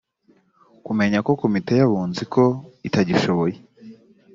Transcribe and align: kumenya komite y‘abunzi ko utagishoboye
kumenya 0.85 1.17
komite 1.27 1.71
y‘abunzi 1.79 2.23
ko 2.33 2.43
utagishoboye 2.87 3.57